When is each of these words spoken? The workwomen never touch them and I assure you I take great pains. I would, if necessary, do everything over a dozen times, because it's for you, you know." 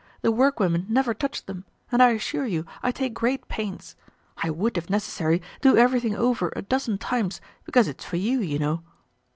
The 0.21 0.31
workwomen 0.31 0.87
never 0.89 1.13
touch 1.13 1.45
them 1.45 1.63
and 1.91 2.01
I 2.01 2.09
assure 2.09 2.47
you 2.47 2.65
I 2.81 2.91
take 2.91 3.13
great 3.13 3.47
pains. 3.47 3.95
I 4.37 4.49
would, 4.49 4.75
if 4.75 4.89
necessary, 4.89 5.43
do 5.61 5.77
everything 5.77 6.15
over 6.15 6.51
a 6.55 6.63
dozen 6.63 6.97
times, 6.97 7.39
because 7.65 7.87
it's 7.87 8.03
for 8.05 8.17
you, 8.17 8.39
you 8.41 8.57
know." 8.57 8.81